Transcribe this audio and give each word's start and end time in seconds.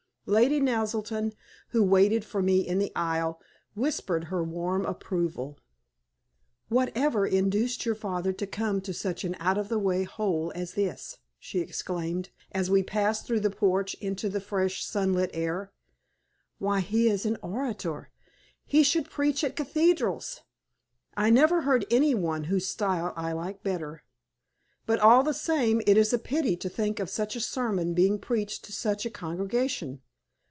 Lady 0.27 0.61
Naselton, 0.61 1.33
who 1.69 1.83
waited 1.83 2.23
for 2.23 2.41
me 2.41 2.65
in 2.65 2.77
the 2.77 2.91
aisle, 2.95 3.41
whispered 3.73 4.25
her 4.25 4.41
warm 4.43 4.85
approval. 4.85 5.57
"Whatever 6.69 7.25
induced 7.27 7.85
your 7.85 7.95
father 7.95 8.31
to 8.31 8.47
come 8.47 8.79
to 8.81 8.93
such 8.93 9.25
an 9.25 9.35
out 9.39 9.57
of 9.57 9.67
the 9.67 9.79
way 9.79 10.03
hole 10.03 10.49
as 10.55 10.75
this?" 10.75 11.17
she 11.37 11.59
exclaimed, 11.59 12.29
as 12.53 12.69
we 12.69 12.81
passed 12.83 13.25
through 13.25 13.41
the 13.41 13.49
porch 13.49 13.93
into 13.95 14.29
the 14.29 14.39
fresh, 14.39 14.85
sunlit 14.85 15.31
air. 15.33 15.73
"Why, 16.59 16.79
he 16.79 17.09
is 17.09 17.25
an 17.25 17.37
orator! 17.41 18.09
He 18.65 18.83
should 18.83 19.09
preach 19.09 19.43
at 19.43 19.57
cathedrals! 19.57 20.41
I 21.17 21.29
never 21.29 21.63
heard 21.63 21.83
any 21.91 22.15
one 22.15 22.45
whose 22.45 22.67
style 22.67 23.11
I 23.17 23.33
like 23.33 23.63
better. 23.63 24.03
But 24.85 24.99
all 24.99 25.23
the 25.23 25.33
same 25.33 25.81
it 25.85 25.97
is 25.97 26.13
a 26.13 26.19
pity 26.19 26.55
to 26.57 26.69
think 26.69 26.99
of 27.01 27.09
such 27.09 27.35
a 27.35 27.41
sermon 27.41 27.93
being 27.93 28.17
preached 28.17 28.63
to 28.65 28.71
such 28.71 29.05
a 29.05 29.09
congregation. 29.09 29.99